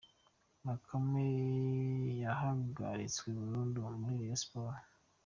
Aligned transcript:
Bakame 0.65 1.25
yahagaitswe 2.23 3.27
burundu 3.39 3.77
muri 4.01 4.15
Rayon 4.21 4.39
Sports. 4.43 4.87